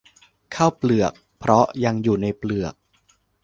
[0.55, 2.73] ข้าวเปลือก เพราะยังอยู่ในเปลือก